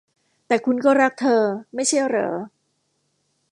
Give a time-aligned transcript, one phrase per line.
[0.47, 1.41] แต่คุณก็รักเธอ
[1.75, 2.33] ไม่ใช่เหรอ?